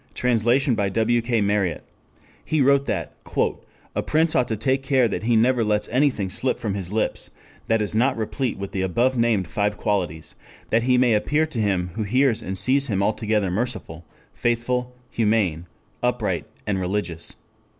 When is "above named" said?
8.81-9.47